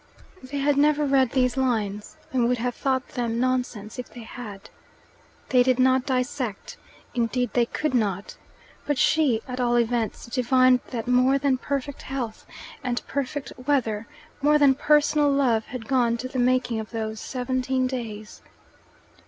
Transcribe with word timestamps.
They 0.41 0.57
had 0.57 0.77
never 0.77 1.05
read 1.05 1.29
these 1.33 1.55
lines, 1.55 2.17
and 2.33 2.47
would 2.47 2.57
have 2.57 2.73
thought 2.73 3.09
them 3.09 3.39
nonsense 3.39 3.99
if 3.99 4.09
they 4.09 4.23
had. 4.23 4.71
They 5.49 5.61
did 5.61 5.77
not 5.77 6.07
dissect 6.07 6.77
indeed 7.13 7.51
they 7.53 7.67
could 7.67 7.93
not. 7.93 8.35
But 8.87 8.97
she, 8.97 9.43
at 9.47 9.59
all 9.59 9.77
events, 9.77 10.25
divined 10.25 10.79
that 10.87 11.07
more 11.07 11.37
than 11.37 11.59
perfect 11.59 12.01
health 12.01 12.47
and 12.83 13.05
perfect 13.05 13.53
weather, 13.67 14.07
more 14.41 14.57
than 14.57 14.73
personal 14.73 15.31
love, 15.31 15.65
had 15.65 15.87
gone 15.87 16.17
to 16.17 16.27
the 16.27 16.39
making 16.39 16.79
of 16.79 16.89
those 16.89 17.19
seventeen 17.19 17.85
days. 17.85 18.41